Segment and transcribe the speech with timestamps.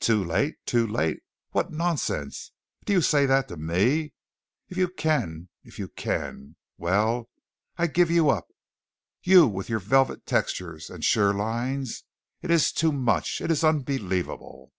[0.00, 0.56] "'Too late!
[0.66, 1.22] Too late!'
[1.52, 2.50] What nonsense!
[2.84, 4.12] Do you say that to me?
[4.68, 5.48] If you can!
[5.62, 6.56] If you can!
[6.76, 7.28] Well,
[7.78, 8.48] I give you up!
[9.22, 12.02] You with your velvet textures and sure lines.
[12.42, 13.40] It is too much.
[13.40, 14.72] It is unbelievable!"